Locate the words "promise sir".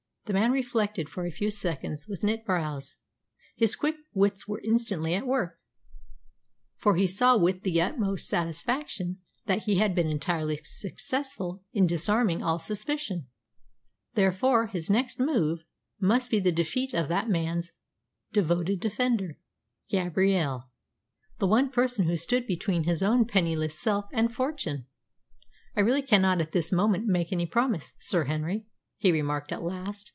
27.47-28.23